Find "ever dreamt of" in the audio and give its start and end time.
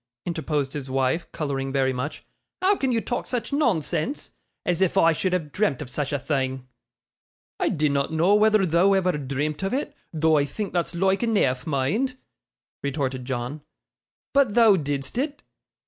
8.97-9.75